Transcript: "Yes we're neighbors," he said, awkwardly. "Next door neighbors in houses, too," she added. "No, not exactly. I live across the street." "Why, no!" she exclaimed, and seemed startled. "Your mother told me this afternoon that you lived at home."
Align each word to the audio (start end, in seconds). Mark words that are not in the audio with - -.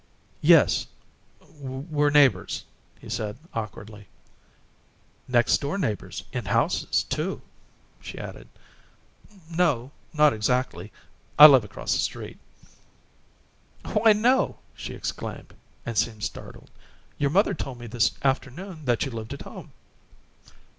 "Yes 0.41 0.87
we're 1.59 2.09
neighbors," 2.09 2.65
he 2.99 3.07
said, 3.07 3.37
awkwardly. 3.53 4.07
"Next 5.27 5.59
door 5.59 5.77
neighbors 5.77 6.23
in 6.33 6.45
houses, 6.45 7.03
too," 7.03 7.39
she 8.01 8.17
added. 8.17 8.47
"No, 9.55 9.91
not 10.11 10.33
exactly. 10.33 10.91
I 11.37 11.45
live 11.45 11.63
across 11.63 11.93
the 11.93 11.99
street." 11.99 12.39
"Why, 13.93 14.13
no!" 14.13 14.57
she 14.73 14.95
exclaimed, 14.95 15.53
and 15.85 15.95
seemed 15.95 16.23
startled. 16.23 16.71
"Your 17.19 17.29
mother 17.29 17.53
told 17.53 17.77
me 17.77 17.85
this 17.85 18.13
afternoon 18.23 18.85
that 18.85 19.05
you 19.05 19.11
lived 19.11 19.35
at 19.35 19.43
home." 19.43 19.71